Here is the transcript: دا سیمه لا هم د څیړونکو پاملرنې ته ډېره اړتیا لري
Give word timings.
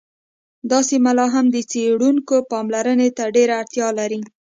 دا 0.69 0.79
سیمه 0.89 1.11
لا 1.17 1.25
هم 1.35 1.45
د 1.51 1.57
څیړونکو 1.71 2.35
پاملرنې 2.51 3.09
ته 3.17 3.23
ډېره 3.35 3.53
اړتیا 3.61 3.87
لري 3.99 4.21